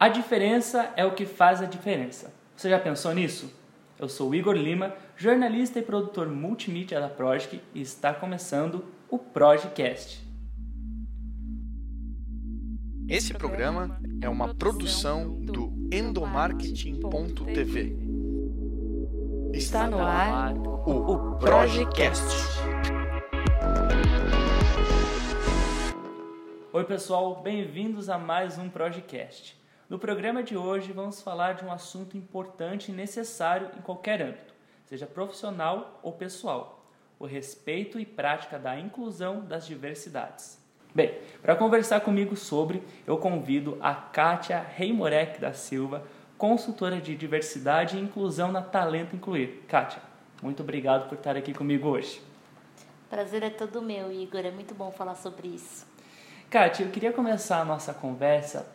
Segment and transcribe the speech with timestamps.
[0.00, 2.32] A diferença é o que faz a diferença.
[2.54, 3.52] Você já pensou nisso?
[3.98, 9.18] Eu sou o Igor Lima, jornalista e produtor multimídia da Projic e está começando o
[9.18, 10.24] Projicast.
[13.08, 17.96] Esse programa é uma produção do endomarketing.tv.
[19.52, 22.22] Está no ar o Projicast.
[26.72, 29.57] Oi, pessoal, bem-vindos a mais um Projicast.
[29.88, 34.52] No programa de hoje vamos falar de um assunto importante e necessário em qualquer âmbito,
[34.84, 36.84] seja profissional ou pessoal:
[37.18, 40.62] o respeito e prática da inclusão das diversidades.
[40.94, 47.96] Bem, para conversar comigo sobre, eu convido a Kátia Reimorek da Silva, consultora de diversidade
[47.96, 49.64] e inclusão na Talento Incluir.
[49.66, 50.02] Kátia,
[50.42, 52.20] muito obrigado por estar aqui comigo hoje.
[53.08, 54.44] Prazer é todo meu, Igor.
[54.44, 55.86] É muito bom falar sobre isso.
[56.50, 58.66] Kátia, eu queria começar a nossa conversa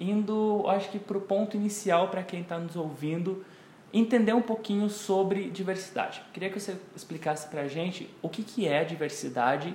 [0.00, 3.44] indo, acho que para o ponto inicial para quem está nos ouvindo,
[3.92, 6.22] entender um pouquinho sobre diversidade.
[6.32, 9.74] Queria que você explicasse para a gente o que, que é diversidade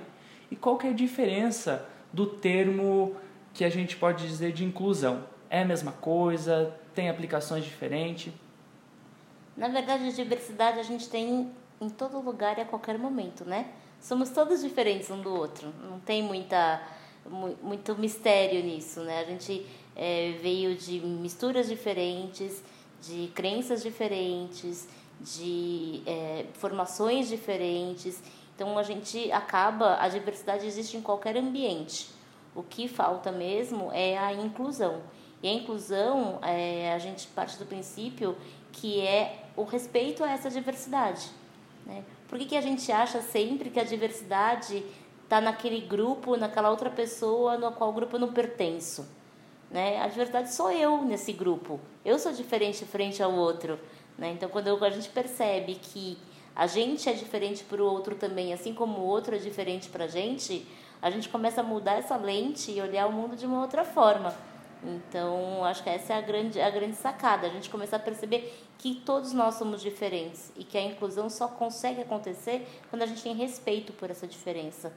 [0.50, 3.14] e qual que é a diferença do termo
[3.54, 5.24] que a gente pode dizer de inclusão.
[5.48, 6.74] É a mesma coisa?
[6.94, 8.32] Tem aplicações diferentes?
[9.56, 13.68] Na verdade, a diversidade a gente tem em todo lugar e a qualquer momento, né?
[14.00, 15.72] Somos todos diferentes um do outro.
[15.88, 16.82] Não tem muita
[17.62, 19.20] muito mistério nisso, né?
[19.20, 19.66] A gente
[19.96, 22.62] é, veio de misturas diferentes,
[23.00, 24.86] de crenças diferentes,
[25.20, 28.22] de é, formações diferentes.
[28.54, 32.08] Então a gente acaba, a diversidade existe em qualquer ambiente.
[32.54, 35.02] O que falta mesmo é a inclusão.
[35.42, 38.36] E a inclusão, é, a gente parte do princípio
[38.72, 41.30] que é o respeito a essa diversidade.
[41.86, 42.04] Né?
[42.28, 44.84] Por que, que a gente acha sempre que a diversidade
[45.22, 49.15] está naquele grupo, naquela outra pessoa no qual o grupo não pertenço?
[49.70, 50.00] Né?
[50.00, 51.80] A diversidade sou eu nesse grupo.
[52.04, 53.78] Eu sou diferente frente ao outro.
[54.16, 54.32] Né?
[54.32, 56.16] Então, quando a gente percebe que
[56.54, 60.04] a gente é diferente para o outro também, assim como o outro é diferente para
[60.04, 60.66] a gente,
[61.02, 64.34] a gente começa a mudar essa lente e olhar o mundo de uma outra forma.
[64.82, 67.46] Então, acho que essa é a grande, a grande sacada.
[67.46, 71.48] A gente começar a perceber que todos nós somos diferentes e que a inclusão só
[71.48, 74.92] consegue acontecer quando a gente tem respeito por essa diferença.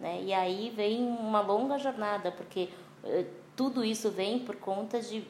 [0.00, 0.22] Né?
[0.22, 2.68] E aí vem uma longa jornada, porque
[3.04, 3.24] eh,
[3.56, 5.24] tudo isso vem por conta de,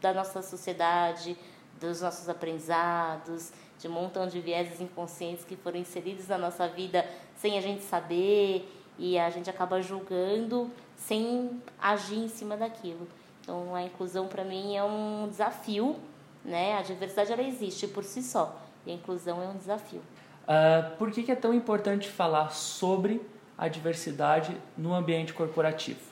[0.00, 1.36] da nossa sociedade,
[1.80, 7.06] dos nossos aprendizados, de um montão de vieses inconscientes que foram inseridos na nossa vida
[7.36, 8.68] sem a gente saber
[8.98, 13.06] e a gente acaba julgando sem agir em cima daquilo.
[13.40, 15.96] Então, a inclusão para mim é um desafio,
[16.44, 16.76] né?
[16.76, 20.02] A diversidade ela existe por si só e a inclusão é um desafio.
[20.42, 23.20] Uh, por que, que é tão importante falar sobre
[23.56, 26.07] a diversidade no ambiente corporativo?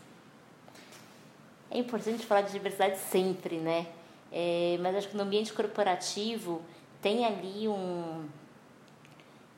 [1.71, 3.87] É importante falar de diversidade sempre, né?
[4.33, 6.63] É, mas acho que no ambiente corporativo
[7.01, 8.27] tem ali um.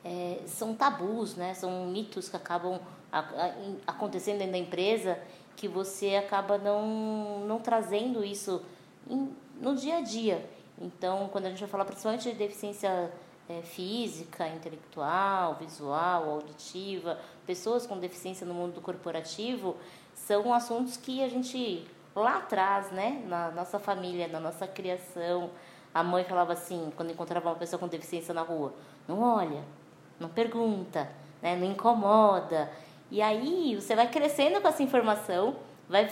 [0.03, 1.53] É, são tabus, né?
[1.53, 2.79] São mitos que acabam
[3.87, 5.19] acontecendo dentro da empresa
[5.55, 8.61] que você acaba não, não trazendo isso
[9.09, 10.49] em, no dia a dia.
[10.79, 13.11] Então, quando a gente vai falar principalmente de deficiência
[13.49, 19.75] é, física, intelectual, visual, auditiva, pessoas com deficiência no mundo corporativo,
[20.13, 21.85] são assuntos que a gente
[22.19, 25.49] lá atrás, né, na nossa família, na nossa criação,
[25.93, 28.73] a mãe falava assim, quando encontrava uma pessoa com deficiência na rua,
[29.07, 29.63] não olha,
[30.19, 31.09] não pergunta,
[31.41, 32.71] né, não incomoda.
[33.09, 35.55] E aí você vai crescendo com essa informação,
[35.87, 36.07] vai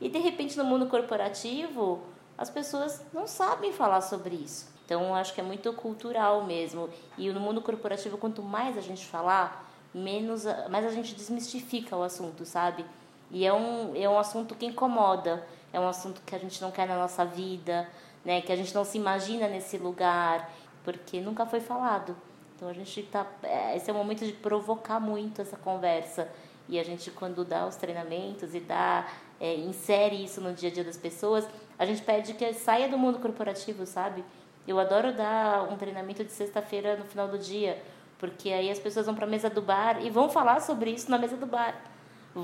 [0.00, 2.00] e de repente no mundo corporativo
[2.36, 4.72] as pessoas não sabem falar sobre isso.
[4.84, 6.88] Então acho que é muito cultural mesmo.
[7.18, 12.02] E no mundo corporativo quanto mais a gente falar, menos mais a gente desmistifica o
[12.02, 12.84] assunto, sabe?
[13.30, 16.70] E é um, é um assunto que incomoda, é um assunto que a gente não
[16.70, 17.88] quer na nossa vida,
[18.24, 18.40] né?
[18.40, 20.50] que a gente não se imagina nesse lugar,
[20.82, 22.16] porque nunca foi falado.
[22.56, 23.26] Então a gente tá.
[23.42, 26.28] É, esse é o momento de provocar muito essa conversa.
[26.68, 29.06] E a gente, quando dá os treinamentos e dá,
[29.40, 31.46] é, insere isso no dia a dia das pessoas,
[31.78, 34.24] a gente pede que saia do mundo corporativo, sabe?
[34.66, 37.82] Eu adoro dar um treinamento de sexta-feira no final do dia,
[38.18, 41.10] porque aí as pessoas vão para a mesa do bar e vão falar sobre isso
[41.10, 41.74] na mesa do bar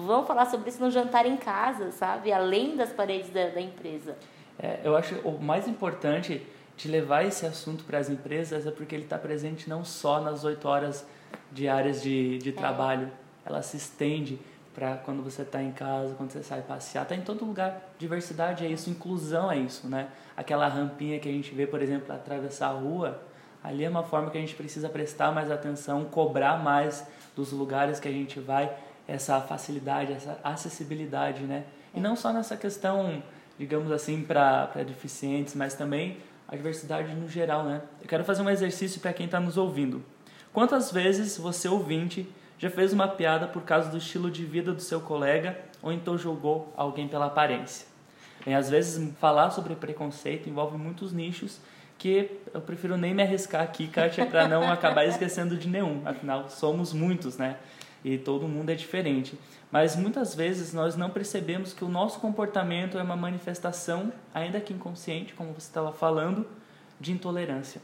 [0.06, 2.32] vão falar sobre isso no jantar em casa, sabe?
[2.32, 4.16] Além das paredes da, da empresa.
[4.58, 6.44] É, eu acho o mais importante
[6.76, 10.44] de levar esse assunto para as empresas é porque ele está presente não só nas
[10.44, 11.06] oito horas
[11.52, 12.52] diárias de, de é.
[12.52, 13.10] trabalho,
[13.44, 14.38] ela se estende
[14.74, 17.94] para quando você está em casa, quando você sai passear, está em todo lugar.
[17.96, 20.08] Diversidade é isso, inclusão é isso, né?
[20.36, 23.22] Aquela rampinha que a gente vê, por exemplo, atravessar a rua,
[23.62, 27.06] ali é uma forma que a gente precisa prestar mais atenção, cobrar mais
[27.36, 28.76] dos lugares que a gente vai
[29.06, 31.64] essa facilidade, essa acessibilidade, né?
[31.94, 33.22] E não só nessa questão
[33.58, 36.18] digamos assim, para deficientes, mas também
[36.48, 37.82] a diversidade no geral, né?
[38.00, 40.04] Eu quero fazer um exercício para quem está nos ouvindo.
[40.52, 42.28] Quantas vezes você, ouvinte,
[42.58, 46.16] já fez uma piada por causa do estilo de vida do seu colega ou então
[46.18, 47.86] julgou alguém pela aparência?
[48.44, 51.60] Bem, às vezes falar sobre preconceito envolve muitos nichos
[51.96, 56.02] que eu prefiro nem me arriscar aqui, Kátia, para não acabar esquecendo de nenhum.
[56.04, 57.56] Afinal, somos muitos, né?
[58.04, 59.38] E todo mundo é diferente.
[59.72, 64.74] Mas muitas vezes nós não percebemos que o nosso comportamento é uma manifestação, ainda que
[64.74, 66.46] inconsciente, como você estava falando,
[67.00, 67.80] de intolerância.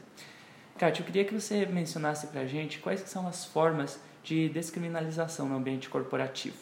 [0.77, 5.47] Kátia, eu queria que você mencionasse para a gente quais são as formas de descriminalização
[5.49, 6.57] no ambiente corporativo.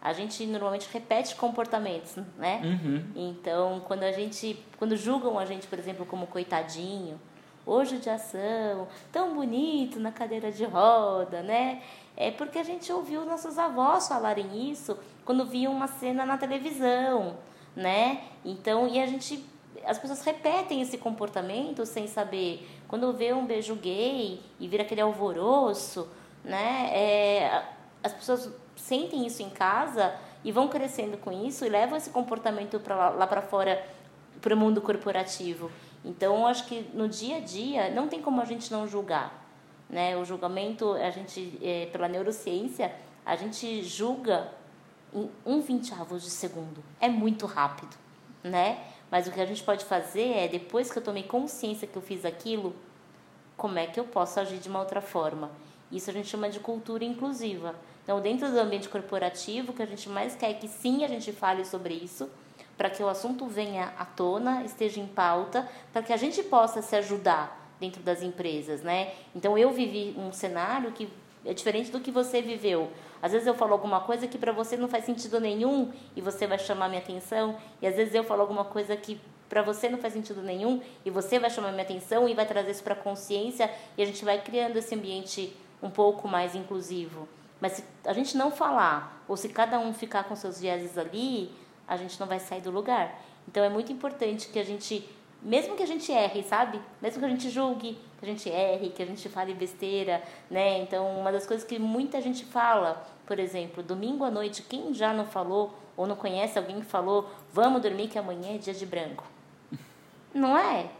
[0.00, 2.60] A gente normalmente repete comportamentos, né?
[2.62, 3.04] Uhum.
[3.16, 7.20] Então, quando a gente, quando julgam a gente, por exemplo, como coitadinho,
[7.66, 11.82] hoje de ação, tão bonito na cadeira de roda, né?
[12.16, 17.36] É porque a gente ouviu nossos avós falarem isso quando viam uma cena na televisão,
[17.74, 18.22] né?
[18.44, 19.44] Então, e a gente
[19.84, 22.66] as pessoas repetem esse comportamento sem saber.
[22.88, 26.08] Quando vê um beijo gay e vira aquele alvoroço,
[26.44, 26.90] né?
[26.92, 27.62] É,
[28.02, 30.14] as pessoas sentem isso em casa
[30.44, 33.84] e vão crescendo com isso e levam esse comportamento para lá, lá para fora
[34.40, 35.70] para o mundo corporativo.
[36.04, 39.44] Então, acho que no dia a dia não tem como a gente não julgar.
[39.88, 40.16] Né?
[40.16, 42.94] O julgamento, a gente, é, pela neurociência,
[43.24, 44.52] a gente julga
[45.12, 46.82] em um vinteavos de segundo.
[47.00, 47.96] É muito rápido,
[48.42, 48.78] né?
[49.10, 52.02] Mas o que a gente pode fazer é, depois que eu tomei consciência que eu
[52.02, 52.74] fiz aquilo,
[53.56, 55.50] como é que eu posso agir de uma outra forma?
[55.90, 57.74] Isso a gente chama de cultura inclusiva.
[58.02, 61.08] Então, dentro do ambiente corporativo, o que a gente mais quer é que sim a
[61.08, 62.30] gente fale sobre isso,
[62.76, 66.82] para que o assunto venha à tona, esteja em pauta, para que a gente possa
[66.82, 69.12] se ajudar dentro das empresas, né?
[69.34, 71.08] Então eu vivi um cenário que
[71.44, 72.90] é diferente do que você viveu.
[73.22, 76.46] Às vezes eu falo alguma coisa que para você não faz sentido nenhum e você
[76.46, 79.98] vai chamar minha atenção, e às vezes eu falo alguma coisa que para você não
[79.98, 82.96] faz sentido nenhum e você vai chamar minha atenção e vai trazer isso para a
[82.96, 87.28] consciência e a gente vai criando esse ambiente um pouco mais inclusivo.
[87.60, 91.52] Mas se a gente não falar ou se cada um ficar com seus vieses ali,
[91.86, 93.20] a gente não vai sair do lugar.
[93.48, 95.08] Então é muito importante que a gente,
[95.42, 96.80] mesmo que a gente erre, sabe?
[97.00, 100.78] Mesmo que a gente julgue, que a gente erre, que a gente fale besteira, né?
[100.78, 105.12] Então, uma das coisas que muita gente fala, por exemplo, domingo à noite, quem já
[105.12, 108.84] não falou ou não conhece alguém que falou, vamos dormir que amanhã é dia de
[108.84, 109.24] branco.
[110.34, 110.90] Não é?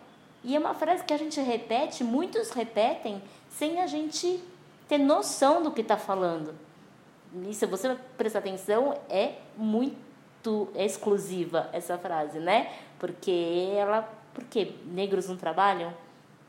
[0.42, 4.42] E é uma frase que a gente repete, muitos repetem, sem a gente
[4.88, 6.54] ter noção do que está falando.
[7.46, 10.05] E se você prestar atenção, é muito
[10.74, 12.72] exclusiva essa frase, né?
[12.98, 14.02] Porque ela,
[14.32, 15.92] porque negros não trabalham,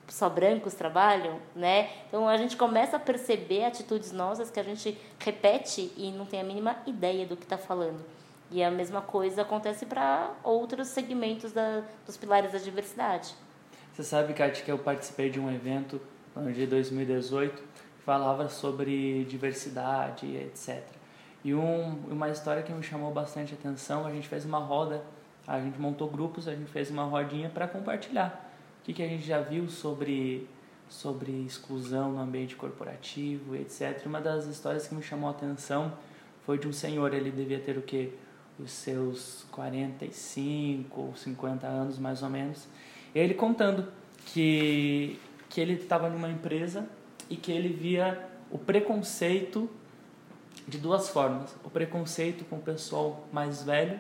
[0.08, 1.90] só brancos trabalham, né?
[2.08, 6.40] Então a gente começa a perceber atitudes nossas que a gente repete e não tem
[6.40, 8.04] a mínima ideia do que está falando.
[8.50, 13.34] E a mesma coisa acontece para outros segmentos da, dos pilares da diversidade.
[13.94, 16.00] Você sabe, Kátia, que eu participei de um evento
[16.36, 20.97] no dia 2018 que falava sobre diversidade, etc.
[21.44, 25.04] E um, uma história que me chamou bastante atenção, a gente fez uma roda,
[25.46, 29.08] a gente montou grupos, a gente fez uma rodinha para compartilhar o que, que a
[29.08, 30.48] gente já viu sobre,
[30.90, 34.06] sobre exclusão no ambiente corporativo, etc.
[34.06, 35.94] Uma das histórias que me chamou atenção
[36.46, 38.14] foi de um senhor, ele devia ter o quê?
[38.60, 42.68] Os seus 45 ou 50 anos mais ou menos.
[43.14, 43.92] Ele contando
[44.28, 46.88] que, que ele estava numa empresa
[47.30, 49.70] e que ele via o preconceito
[50.68, 51.56] de duas formas.
[51.64, 54.00] O preconceito com o pessoal mais velho,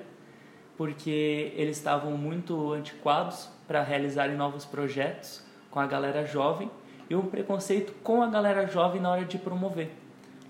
[0.76, 6.70] porque eles estavam muito antiquados para realizarem novos projetos com a galera jovem,
[7.10, 9.92] e um preconceito com a galera jovem na hora de promover.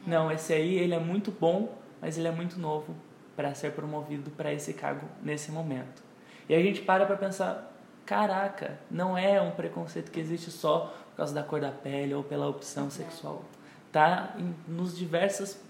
[0.06, 2.96] Não, esse aí ele é muito bom, mas ele é muito novo
[3.36, 6.02] para ser promovido para esse cargo nesse momento.
[6.50, 7.72] E a gente para para pensar,
[8.06, 12.24] caraca, não é um preconceito que existe só por causa da cor da pele ou
[12.24, 13.44] pela opção sexual.
[13.92, 15.62] Tá em, nos diversas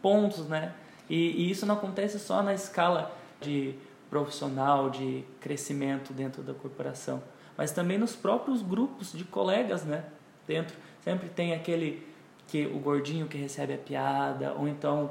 [0.00, 0.72] pontos, né?
[1.08, 3.74] E, e, isso não acontece só na escala de
[4.08, 7.22] profissional, de crescimento dentro da corporação,
[7.56, 10.04] mas também nos próprios grupos de colegas, né?
[10.46, 12.06] Dentro sempre tem aquele
[12.48, 15.10] que o gordinho que recebe a piada, ou então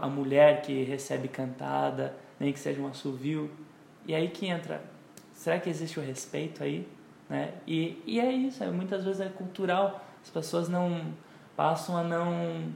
[0.00, 3.50] a mulher que recebe cantada, nem que seja um assovio.
[4.06, 4.82] E aí que entra,
[5.32, 6.86] será que existe o respeito aí?
[7.28, 7.54] Né?
[7.66, 11.12] E, e é isso, é, muitas vezes é cultural, as pessoas não
[11.56, 12.72] passam a não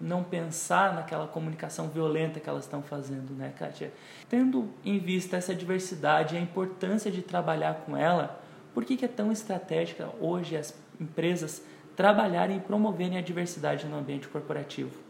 [0.00, 3.92] não pensar naquela comunicação violenta que elas estão fazendo, né, Kátia?
[4.28, 8.40] Tendo em vista essa diversidade e a importância de trabalhar com ela,
[8.74, 11.62] por que, que é tão estratégica hoje as empresas
[11.96, 15.08] trabalharem e promoverem a diversidade no ambiente corporativo?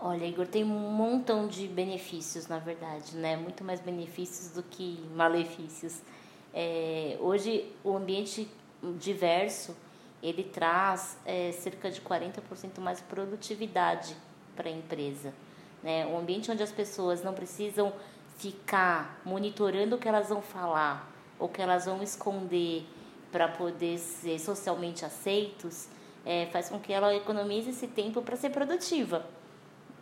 [0.00, 3.36] Olha, Igor, tem um montão de benefícios, na verdade, né?
[3.36, 6.02] Muito mais benefícios do que malefícios.
[6.52, 8.48] É, hoje, o ambiente
[8.98, 9.74] diverso,
[10.26, 14.16] ele traz é, cerca de 40% mais produtividade
[14.56, 15.32] para a empresa.
[15.82, 16.06] Né?
[16.06, 17.92] Um ambiente onde as pessoas não precisam
[18.38, 22.84] ficar monitorando o que elas vão falar ou que elas vão esconder
[23.30, 25.88] para poder ser socialmente aceitos,
[26.24, 29.24] é, faz com que ela economize esse tempo para ser produtiva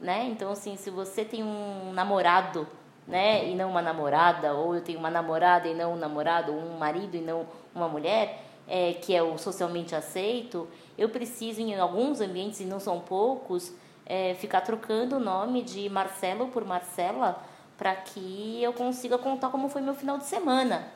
[0.02, 0.26] né?
[0.26, 2.66] Então, assim, se você tem um namorado,
[3.06, 6.58] né, e não uma namorada, ou eu tenho uma namorada e não um namorado, ou
[6.58, 11.78] um marido e não uma mulher, é, que é o socialmente aceito, eu preciso, em
[11.78, 13.72] alguns ambientes, e não são poucos,
[14.06, 17.42] é, ficar trocando o nome de Marcelo por Marcela
[17.76, 20.86] para que eu consiga contar como foi meu final de semana.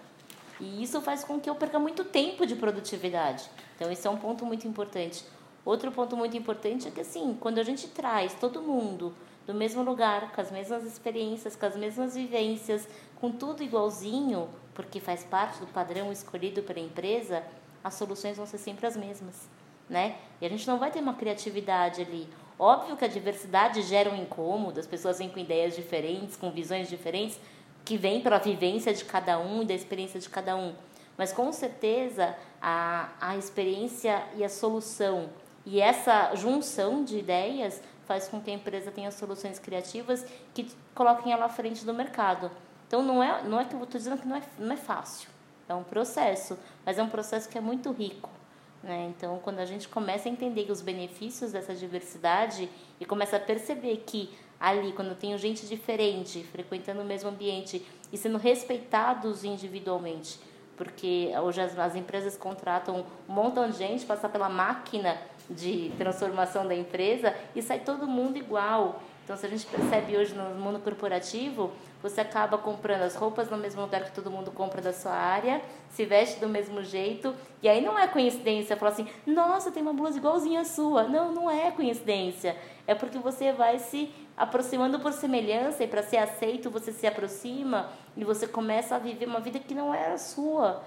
[0.61, 3.45] E isso faz com que eu perca muito tempo de produtividade.
[3.75, 5.25] Então, esse é um ponto muito importante.
[5.65, 9.13] Outro ponto muito importante é que, assim, quando a gente traz todo mundo
[9.47, 12.89] do mesmo lugar, com as mesmas experiências, com as mesmas vivências,
[13.21, 17.43] com tudo igualzinho, porque faz parte do padrão escolhido pela empresa,
[17.83, 19.49] as soluções vão ser sempre as mesmas,
[19.89, 20.17] né?
[20.41, 22.29] E a gente não vai ter uma criatividade ali.
[22.59, 26.89] Óbvio que a diversidade gera um incômodo, as pessoas vêm com ideias diferentes, com visões
[26.89, 27.39] diferentes,
[27.85, 30.75] que vêm pela vivência de cada um e da experiência de cada um.
[31.17, 35.29] Mas com certeza a, a experiência e a solução
[35.65, 41.33] e essa junção de ideias faz com que a empresa tenha soluções criativas que coloquem
[41.33, 42.51] ela à frente do mercado.
[42.87, 45.29] Então, não é, não é que eu estou dizendo que não é, não é fácil,
[45.69, 48.31] é um processo, mas é um processo que é muito rico.
[48.83, 49.13] Né?
[49.17, 52.71] Então, quando a gente começa a entender os benefícios dessa diversidade
[53.01, 57.85] e começa a perceber que ali, quando eu tenho gente diferente, frequentando o mesmo ambiente
[58.13, 60.39] e sendo respeitados individualmente,
[60.77, 65.17] porque hoje as, as empresas contratam um montão de gente, passar pela máquina
[65.49, 69.01] de transformação da empresa e sai todo mundo igual.
[69.25, 73.57] Então, se a gente percebe hoje no mundo corporativo, você acaba comprando as roupas no
[73.57, 77.69] mesmo lugar que todo mundo compra da sua área, se veste do mesmo jeito, e
[77.69, 81.05] aí não é coincidência falar assim, nossa, tem uma blusa igualzinha à sua.
[81.05, 82.57] Não, não é coincidência.
[82.87, 87.89] É porque você vai se aproximando por semelhança e para ser aceito você se aproxima
[88.17, 90.83] e você começa a viver uma vida que não era sua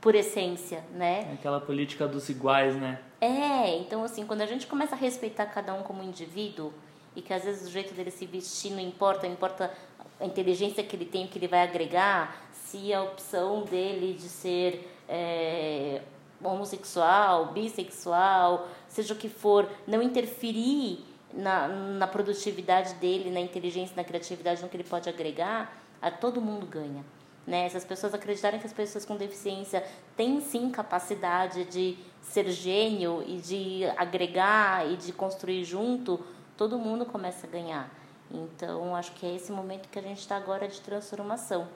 [0.00, 1.28] por essência, né?
[1.30, 3.00] É aquela política dos iguais, né?
[3.20, 6.72] É, então assim, quando a gente começa a respeitar cada um como indivíduo
[7.16, 9.72] e que às vezes o jeito dele se vestir não importa, importa
[10.20, 14.28] a inteligência que ele tem, o que ele vai agregar, se a opção dele de
[14.28, 16.02] ser é,
[16.42, 21.04] homossexual, bissexual, seja o que for, não interferir
[21.38, 26.40] na, na produtividade dele, na inteligência, na criatividade, no que ele pode agregar, a todo
[26.40, 27.04] mundo ganha.
[27.46, 27.64] Né?
[27.64, 29.84] Essas pessoas acreditarem que as pessoas com deficiência
[30.16, 36.20] têm sim capacidade de ser gênio e de agregar e de construir junto,
[36.56, 37.88] todo mundo começa a ganhar.
[38.30, 41.68] Então, acho que é esse momento que a gente está agora de transformação.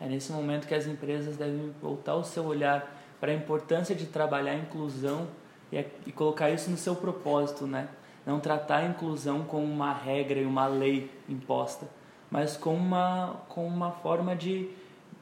[0.00, 4.06] É nesse momento que as empresas devem voltar o seu olhar para a importância de
[4.06, 5.28] trabalhar a inclusão
[5.70, 7.88] e, e colocar isso no seu propósito, né?
[8.26, 11.88] Não tratar a inclusão como uma regra e uma lei imposta,
[12.30, 14.68] mas como uma, como uma forma de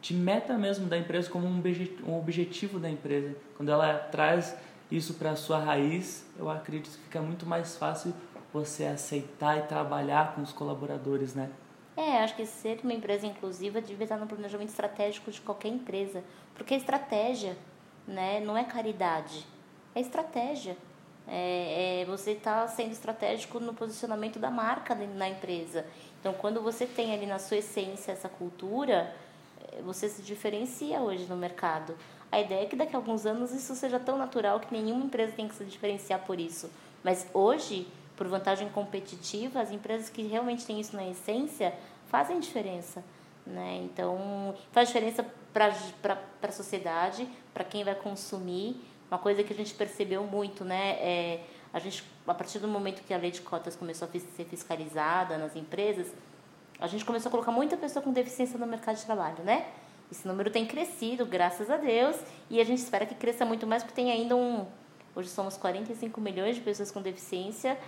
[0.04, 1.62] de meta mesmo da empresa como um,
[2.06, 3.34] um objetivo da empresa.
[3.56, 4.54] Quando ela traz
[4.90, 8.12] isso para a sua raiz, eu acredito que fica muito mais fácil
[8.52, 11.48] você aceitar e trabalhar com os colaboradores, né?
[11.96, 16.22] É, acho que ser uma empresa inclusiva deve estar no planejamento estratégico de qualquer empresa,
[16.54, 17.56] porque estratégia,
[18.06, 18.40] né?
[18.40, 19.46] Não é caridade,
[19.94, 20.76] é estratégia.
[21.26, 25.86] É, é você está sendo estratégico no posicionamento da marca na empresa.
[26.20, 29.14] Então, quando você tem ali na sua essência essa cultura,
[29.82, 31.96] você se diferencia hoje no mercado.
[32.30, 35.32] A ideia é que daqui a alguns anos isso seja tão natural que nenhuma empresa
[35.36, 36.70] tem que se diferenciar por isso.
[37.02, 41.74] Mas hoje, por vantagem competitiva, as empresas que realmente têm isso na essência
[42.08, 43.04] fazem diferença.
[43.46, 43.82] Né?
[43.84, 45.68] Então, faz diferença para
[46.42, 48.82] a sociedade, para quem vai consumir.
[49.14, 50.96] Uma coisa que a gente percebeu muito, né?
[50.98, 51.40] É,
[51.72, 55.38] a gente, a partir do momento que a lei de cotas começou a ser fiscalizada
[55.38, 56.12] nas empresas,
[56.80, 59.68] a gente começou a colocar muita pessoa com deficiência no mercado de trabalho, né?
[60.10, 62.16] Esse número tem crescido, graças a Deus,
[62.50, 64.66] e a gente espera que cresça muito mais, porque tem ainda um.
[65.14, 67.78] Hoje somos 45 milhões de pessoas com deficiência,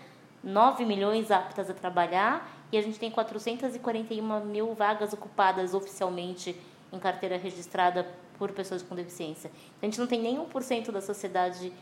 [0.44, 6.56] 9 milhões aptas a trabalhar, e a gente tem 441 mil vagas ocupadas oficialmente
[6.92, 8.06] em carteira registrada
[8.38, 9.50] por pessoas com deficiência.
[9.76, 11.72] Então, a gente não tem nem 1% da sociedade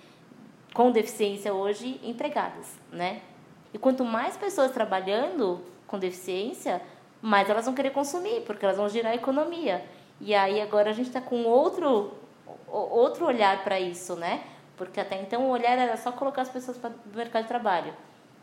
[0.73, 3.21] com deficiência hoje empregadas, né?
[3.73, 6.81] E quanto mais pessoas trabalhando com deficiência,
[7.21, 9.85] mais elas vão querer consumir, porque elas vão girar a economia.
[10.21, 12.13] E aí agora a gente está com outro,
[12.69, 14.45] outro olhar para isso, né?
[14.77, 17.95] Porque até então o olhar era só colocar as pessoas para o mercado de trabalho.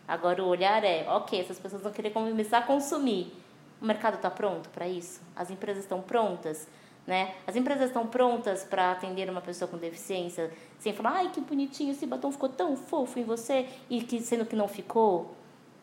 [0.08, 3.34] Agora o olhar é, ok, essas pessoas vão querer começar a consumir.
[3.82, 5.22] O mercado está pronto para isso?
[5.36, 6.68] As empresas estão prontas?
[7.06, 7.34] Né?
[7.48, 11.92] As empresas estão prontas para atender uma pessoa com deficiência sem falar, ai que bonitinho,
[11.92, 15.34] esse batom ficou tão fofo em você e que sendo que não ficou.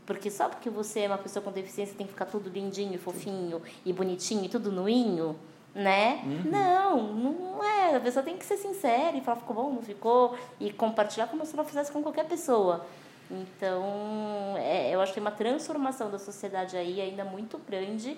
[0.07, 3.61] Porque só porque você é uma pessoa com deficiência tem que ficar tudo lindinho, fofinho
[3.85, 5.37] e bonitinho e tudo noinho,
[5.75, 6.23] né?
[6.25, 6.51] Uhum.
[6.51, 7.97] Não, não é.
[7.97, 11.45] A pessoa tem que ser sincera e falar ficou bom, não ficou e compartilhar como
[11.45, 12.87] se ela fizesse com qualquer pessoa.
[13.31, 18.17] Então, é, eu acho que tem uma transformação da sociedade aí ainda muito grande,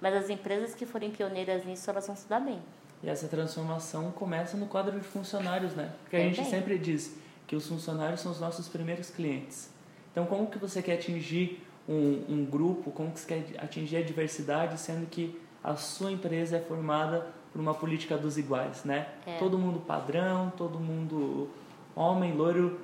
[0.00, 2.60] mas as empresas que forem pioneiras nisso, elas vão se dar bem.
[3.02, 5.92] E essa transformação começa no quadro de funcionários, né?
[6.02, 9.70] Porque a gente sempre diz que os funcionários são os nossos primeiros clientes.
[10.10, 14.02] Então, como que você quer atingir um, um grupo, como que você quer atingir a
[14.02, 19.08] diversidade, sendo que a sua empresa é formada por uma política dos iguais, né?
[19.26, 19.38] É.
[19.38, 21.50] Todo mundo padrão, todo mundo
[21.94, 22.80] homem, loiro,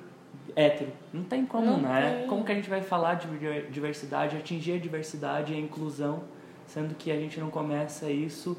[0.55, 0.91] hétero.
[1.11, 2.19] Não tem como, não né?
[2.19, 2.27] Tem.
[2.27, 3.27] Como que a gente vai falar de
[3.69, 6.23] diversidade, atingir a diversidade e a inclusão,
[6.73, 8.57] sendo que a gente não começa isso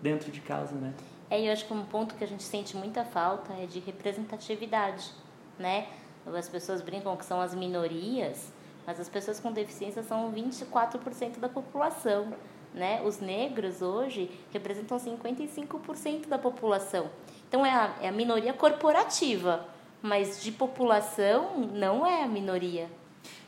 [0.00, 0.94] dentro de casa, né?
[1.28, 5.10] É, eu acho que um ponto que a gente sente muita falta é de representatividade,
[5.58, 5.86] né?
[6.26, 8.50] As pessoas brincam que são as minorias,
[8.86, 12.32] mas as pessoas com deficiência são 24% da população,
[12.72, 13.02] né?
[13.04, 17.10] Os negros hoje representam 55% da população.
[17.48, 19.66] Então é a, é a minoria corporativa,
[20.00, 22.88] mas de população não é a minoria.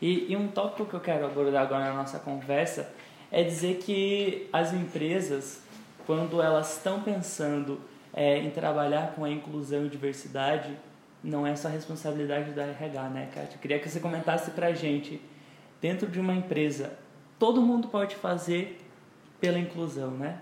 [0.00, 2.92] E, e um tópico que eu quero abordar agora na nossa conversa
[3.34, 5.60] é dizer que as empresas,
[6.06, 7.80] quando elas estão pensando
[8.12, 10.78] é, em trabalhar com a inclusão e diversidade,
[11.20, 13.58] não é só responsabilidade da RH, né, Kátia?
[13.58, 15.20] Queria que você comentasse pra gente,
[15.80, 16.96] dentro de uma empresa,
[17.36, 18.80] todo mundo pode fazer
[19.40, 20.40] pela inclusão, né?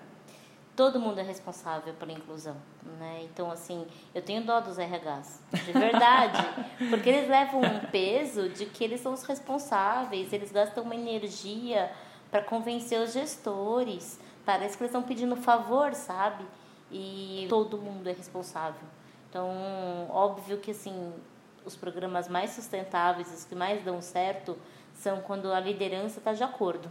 [0.77, 2.57] todo mundo é responsável pela inclusão,
[2.99, 3.21] né?
[3.25, 6.43] Então, assim, eu tenho dó dos RHs, de verdade,
[6.89, 11.91] porque eles levam um peso de que eles são os responsáveis, eles gastam uma energia
[12.33, 16.45] para convencer os gestores, parece que eles estão pedindo favor, sabe?
[16.91, 18.89] E todo mundo é responsável.
[19.29, 19.51] Então,
[20.09, 21.13] óbvio que, assim,
[21.65, 24.57] os programas mais sustentáveis, os que mais dão certo,
[24.95, 26.91] são quando a liderança está de acordo.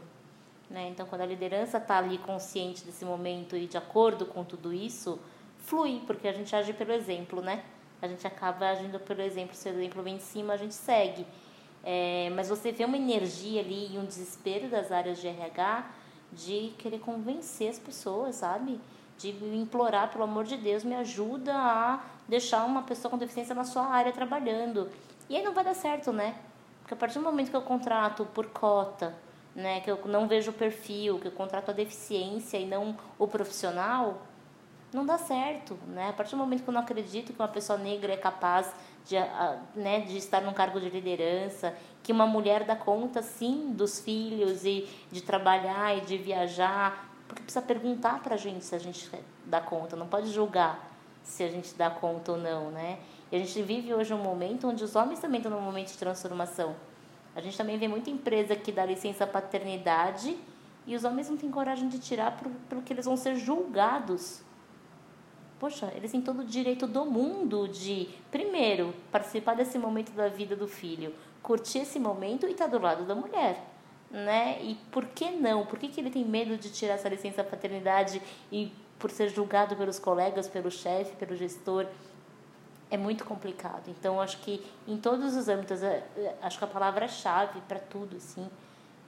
[0.70, 0.90] Né?
[0.90, 5.20] Então, quando a liderança está ali consciente desse momento e de acordo com tudo isso,
[5.58, 7.64] flui, porque a gente age pelo exemplo, né?
[8.00, 9.56] A gente acaba agindo pelo exemplo.
[9.56, 11.26] Se o exemplo vem de cima, a gente segue.
[11.84, 15.86] É, mas você vê uma energia ali e um desespero das áreas de RH
[16.32, 18.80] de querer convencer as pessoas, sabe?
[19.18, 23.64] De implorar, pelo amor de Deus, me ajuda a deixar uma pessoa com deficiência na
[23.64, 24.90] sua área trabalhando.
[25.30, 26.36] E aí não vai dar certo, né?
[26.82, 29.16] Porque a partir do momento que eu contrato por cota,
[29.56, 33.28] né, que eu não vejo o perfil, que eu contrato a deficiência e não o
[33.28, 34.22] profissional,
[34.94, 36.10] não dá certo, né?
[36.10, 38.74] A partir do momento que eu não acredito que uma pessoa negra é capaz
[39.06, 39.16] de,
[39.76, 44.66] né, de estar num cargo de liderança, que uma mulher dá conta, sim, dos filhos
[44.66, 49.10] e de trabalhar e de viajar, porque precisa perguntar para a gente se a gente
[49.46, 50.92] dá conta, não pode julgar
[51.24, 53.00] se a gente dá conta ou não, né?
[53.32, 55.98] E a gente vive hoje um momento onde os homens também estão num momento de
[55.98, 56.76] transformação.
[57.36, 60.38] A gente também vê muita empresa que dá licença paternidade
[60.86, 62.38] e os homens não têm coragem de tirar
[62.68, 64.42] pelo que eles vão ser julgados.
[65.62, 70.56] Poxa, eles têm todo o direito do mundo de, primeiro, participar desse momento da vida
[70.56, 73.64] do filho, curtir esse momento e estar tá do lado da mulher.
[74.10, 74.58] Né?
[74.64, 75.64] E por que não?
[75.68, 78.20] Por que, que ele tem medo de tirar essa licença paternidade
[78.52, 81.86] e por ser julgado pelos colegas, pelo chefe, pelo gestor?
[82.90, 83.88] é muito complicado.
[83.88, 88.18] Então, acho que em todos os âmbitos, é, é, acho que a palavra-chave para tudo,
[88.18, 88.50] assim,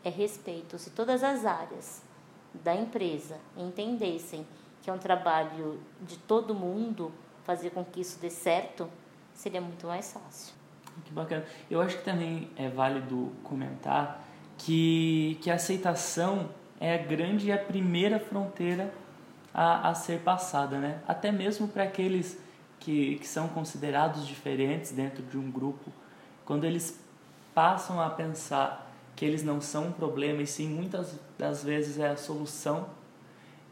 [0.06, 0.80] é respeito.
[0.80, 2.02] Se todas as áreas
[2.54, 4.48] da empresa entendessem
[4.84, 7.12] que é um trabalho de todo mundo
[7.46, 8.90] fazer com que isso dê certo,
[9.34, 10.54] seria muito mais fácil.
[11.06, 11.46] Que bacana.
[11.72, 14.22] Eu acho que também é válido comentar
[14.58, 18.94] que, que a aceitação é a grande e a primeira fronteira
[19.54, 21.02] a, a ser passada, né?
[21.08, 22.38] Até mesmo para aqueles
[22.80, 25.92] que, que são considerados diferentes dentro de um grupo,
[26.44, 27.00] quando eles
[27.56, 32.10] passam a pensar que eles não são um problema e sim muitas das vezes é
[32.10, 32.90] a solução,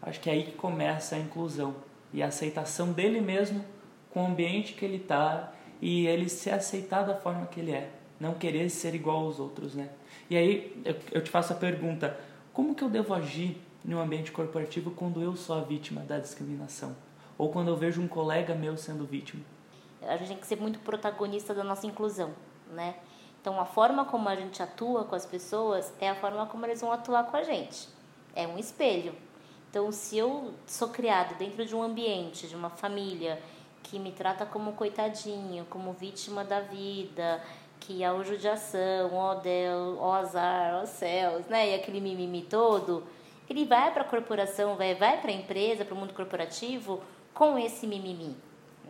[0.01, 1.75] acho que é aí que começa a inclusão
[2.13, 3.63] e a aceitação dele mesmo
[4.11, 7.89] com o ambiente que ele está e ele se aceitar da forma que ele é,
[8.19, 9.89] não querer ser igual aos outros, né?
[10.29, 12.19] E aí eu, eu te faço a pergunta:
[12.53, 16.95] como que eu devo agir no ambiente corporativo quando eu sou a vítima da discriminação?
[17.41, 19.43] ou quando eu vejo um colega meu sendo vítima.
[20.03, 22.35] A gente tem que ser muito protagonista da nossa inclusão,
[22.69, 22.93] né?
[23.41, 26.81] Então, a forma como a gente atua com as pessoas é a forma como eles
[26.81, 27.89] vão atuar com a gente.
[28.35, 29.15] É um espelho.
[29.71, 33.41] Então, se eu sou criado dentro de um ambiente, de uma família
[33.81, 37.41] que me trata como coitadinho, como vítima da vida,
[37.79, 41.69] que a judiação, ó Deus, ó azar, ó céus, né?
[41.69, 43.05] E aquele mimimi todo,
[43.49, 47.01] ele vai para a corporação, vai, vai para a empresa, para o mundo corporativo
[47.33, 48.35] com esse mimimi,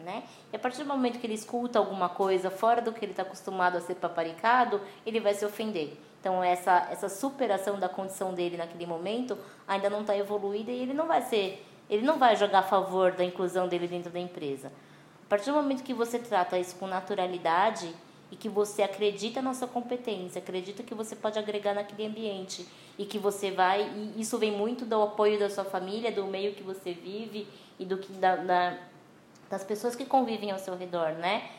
[0.04, 0.24] né?
[0.52, 3.22] E a partir do momento que ele escuta alguma coisa fora do que ele está
[3.22, 5.96] acostumado a ser paparicado, ele vai se ofender.
[6.22, 9.36] Então essa essa superação da condição dele naquele momento
[9.68, 13.12] ainda não está evoluída e ele não vai ser, ele não vai jogar a favor
[13.12, 14.72] da inclusão dele dentro da empresa.
[15.26, 17.92] A partir do momento que você trata isso com naturalidade
[18.30, 22.68] e que você acredita na sua competência, acredita que você pode agregar naquele ambiente
[23.00, 26.54] e que você vai e isso vem muito do apoio da sua família, do meio
[26.54, 27.48] que você vive
[27.80, 28.78] e do que da, da
[29.50, 31.50] das pessoas que convivem ao seu redor, né?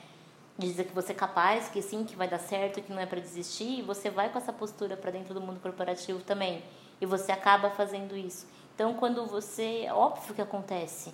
[0.58, 3.20] Dizer que você é capaz, que sim, que vai dar certo, que não é para
[3.20, 6.62] desistir, e você vai com essa postura para dentro do mundo corporativo também.
[7.00, 8.46] E você acaba fazendo isso.
[8.74, 11.12] Então, quando você, óbvio que acontece,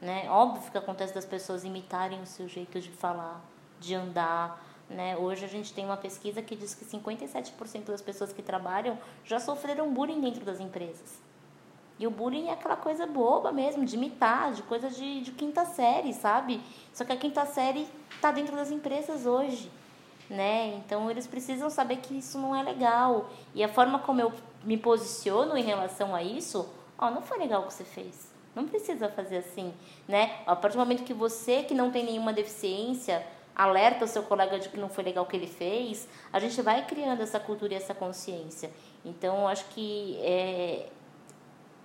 [0.00, 0.28] né?
[0.30, 3.40] Óbvio que acontece das pessoas imitarem o seu jeito de falar,
[3.80, 5.16] de andar, né?
[5.16, 9.40] Hoje a gente tem uma pesquisa que diz que 57% das pessoas que trabalham já
[9.40, 11.23] sofreram bullying dentro das empresas.
[11.98, 15.64] E o bullying é aquela coisa boba mesmo, de imitar, de coisa de, de quinta
[15.64, 16.60] série, sabe?
[16.92, 19.70] Só que a quinta série está dentro das empresas hoje,
[20.28, 20.74] né?
[20.74, 23.30] Então eles precisam saber que isso não é legal.
[23.54, 24.32] E a forma como eu
[24.64, 28.32] me posiciono em relação a isso, ó, não foi legal o que você fez.
[28.56, 29.72] Não precisa fazer assim,
[30.08, 30.38] né?
[30.46, 34.58] A partir do momento que você, que não tem nenhuma deficiência, alerta o seu colega
[34.58, 37.74] de que não foi legal o que ele fez, a gente vai criando essa cultura
[37.74, 38.70] e essa consciência.
[39.04, 40.88] Então, acho que é,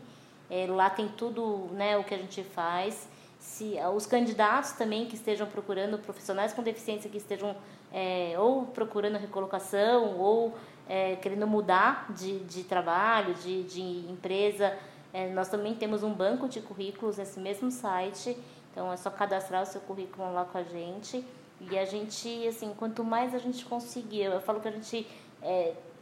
[0.49, 3.07] É, lá tem tudo né, o que a gente faz.
[3.39, 7.55] Se, os candidatos também que estejam procurando, profissionais com deficiência que estejam
[7.93, 10.53] é, ou procurando recolocação ou
[10.87, 13.81] é, querendo mudar de, de trabalho, de, de
[14.11, 14.77] empresa.
[15.13, 18.35] É, nós também temos um banco de currículos nesse mesmo site,
[18.71, 21.23] então é só cadastrar o seu currículo lá com a gente.
[21.61, 25.07] E a gente, assim, quanto mais a gente conseguir, eu falo que a gente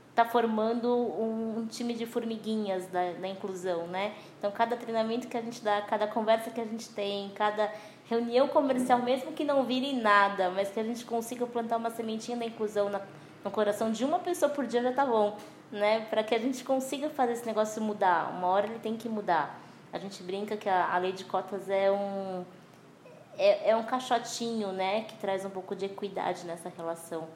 [0.10, 4.16] está é, formando um, um, time de formiguinhas da, da inclusão, né?
[4.40, 7.70] Então, cada treinamento que a gente dá, cada conversa que a gente tem, cada
[8.06, 12.38] reunião comercial, mesmo que não vire nada, mas que a gente consiga plantar uma sementinha
[12.38, 13.02] da inclusão na,
[13.44, 15.38] no coração de uma pessoa por dia já tá bom,
[15.72, 16.06] né?
[16.10, 18.32] Para que a gente consiga fazer esse negócio mudar.
[18.32, 19.60] Uma hora ele tem que mudar.
[19.94, 22.46] A gente brinca que a, a lei de cotas é um
[23.38, 27.28] é, é um caixotinho, né, que traz um pouco de equidade nessa relação.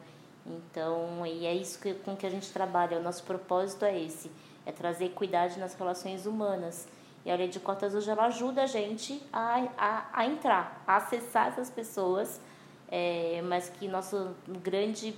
[0.46, 3.00] Então, e é isso que, com que a gente trabalha.
[3.00, 4.32] O nosso propósito é esse,
[4.66, 6.88] é trazer equidade nas relações humanas.
[7.26, 10.98] E a lei de cotas hoje ela ajuda a gente a, a, a entrar, a
[10.98, 12.40] acessar essas pessoas,
[12.88, 15.16] é, mas que nosso grande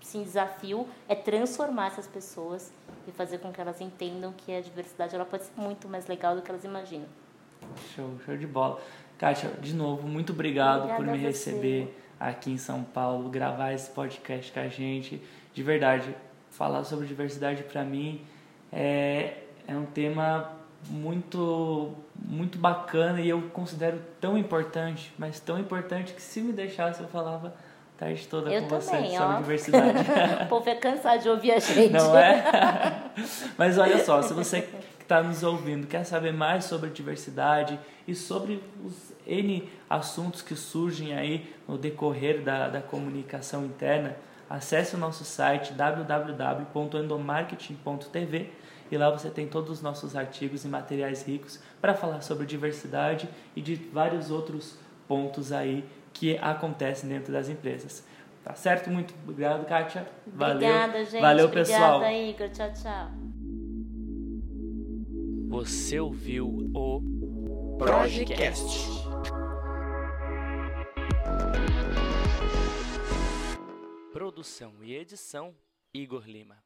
[0.00, 2.72] sim, desafio é transformar essas pessoas
[3.06, 6.34] e fazer com que elas entendam que a diversidade ela pode ser muito mais legal
[6.34, 7.06] do que elas imaginam.
[7.94, 8.80] Show, show de bola.
[9.18, 13.90] Kátia, de novo, muito obrigado Obrigada por me receber aqui em São Paulo, gravar esse
[13.90, 15.22] podcast com a gente.
[15.54, 16.14] De verdade,
[16.50, 18.24] falar sobre diversidade para mim
[18.72, 20.52] é, é um tema
[20.88, 27.00] muito muito bacana e eu considero tão importante, mas tão importante que se me deixasse
[27.00, 27.54] eu falava
[27.98, 29.22] tarde toda eu com também, você ó.
[29.22, 29.98] sobre diversidade.
[30.44, 31.92] o povo é cansado de ouvir a gente.
[31.92, 32.44] Não é?
[33.56, 38.14] mas olha só, se você que está nos ouvindo quer saber mais sobre diversidade e
[38.14, 44.16] sobre os N assuntos que surgem aí no decorrer da, da comunicação interna,
[44.48, 48.50] acesse o nosso site www.endomarketing.tv
[48.90, 53.28] e lá você tem todos os nossos artigos e materiais ricos para falar sobre diversidade
[53.54, 54.78] e de vários outros
[55.08, 55.84] pontos aí
[56.18, 58.04] que acontece dentro das empresas.
[58.42, 58.90] Tá certo?
[58.90, 60.06] Muito obrigado, Kátia.
[60.26, 60.54] Valeu.
[60.54, 61.20] Obrigada, gente.
[61.20, 61.96] Valeu, pessoal.
[61.96, 62.48] Obrigada, Igor.
[62.50, 63.10] Tchau, tchau.
[65.48, 68.96] Você ouviu o Projecast.
[74.12, 75.54] Produção e edição,
[75.92, 76.65] Igor Lima.